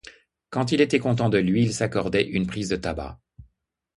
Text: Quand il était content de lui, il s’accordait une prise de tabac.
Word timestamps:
Quand 0.49 0.71
il 0.71 0.81
était 0.81 0.97
content 0.97 1.29
de 1.29 1.37
lui, 1.37 1.61
il 1.61 1.75
s’accordait 1.75 2.25
une 2.27 2.47
prise 2.47 2.69
de 2.69 2.75
tabac. 2.75 3.19